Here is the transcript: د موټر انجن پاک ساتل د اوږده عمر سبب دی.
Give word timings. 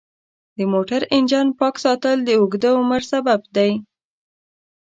د 0.57 0.59
موټر 0.73 1.01
انجن 1.15 1.47
پاک 1.59 1.75
ساتل 1.85 2.17
د 2.23 2.29
اوږده 2.39 2.71
عمر 2.79 3.01
سبب 3.11 3.39
دی. 3.55 3.71